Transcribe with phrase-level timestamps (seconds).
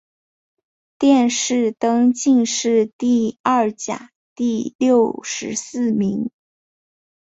[0.97, 6.31] 殿试登进士第二甲第六十四名。